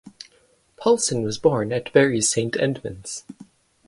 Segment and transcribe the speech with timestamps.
[0.77, 3.23] Poulson was born at Bury St Edmunds.